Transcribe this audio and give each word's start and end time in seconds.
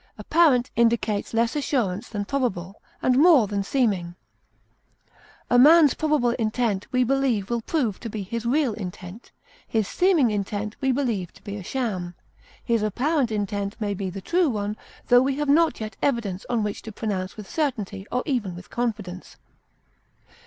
Apparent 0.17 0.71
indicates 0.75 1.31
less 1.31 1.55
assurance 1.55 2.09
than 2.09 2.25
probable, 2.25 2.81
and 3.03 3.19
more 3.19 3.45
than 3.45 3.61
seeming. 3.63 4.15
A 5.47 5.59
man's 5.59 5.93
probable 5.93 6.31
intent 6.39 6.87
we 6.91 7.03
believe 7.03 7.51
will 7.51 7.61
prove 7.61 7.99
to 7.99 8.09
be 8.09 8.23
his 8.23 8.43
real 8.43 8.73
intent; 8.73 9.31
his 9.67 9.87
seeming 9.87 10.31
intent 10.31 10.75
we 10.81 10.91
believe 10.91 11.31
to 11.33 11.43
be 11.43 11.55
a 11.55 11.61
sham; 11.61 12.15
his 12.63 12.81
apparent 12.81 13.31
intent 13.31 13.79
may 13.79 13.93
be 13.93 14.09
the 14.09 14.21
true 14.21 14.49
one, 14.49 14.75
tho 15.07 15.21
we 15.21 15.35
have 15.35 15.49
not 15.49 15.79
yet 15.79 15.95
evidence 16.01 16.47
on 16.49 16.63
which 16.63 16.81
to 16.81 16.91
pronounce 16.91 17.37
with 17.37 17.47
certainty 17.47 18.07
or 18.11 18.23
even 18.25 18.55
with 18.55 18.71
confidence. 18.71 19.37